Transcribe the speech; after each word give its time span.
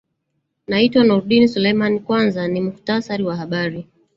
naitwa 0.67 1.03
nurdin 1.03 1.47
seleman 1.47 1.99
kwanza 1.99 2.47
ni 2.47 2.61
mkutsari 2.61 3.23
wa 3.23 3.35
habari 3.35 3.87